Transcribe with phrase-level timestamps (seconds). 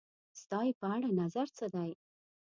[0.41, 1.91] ستا یی په اړه نظر څه دی؟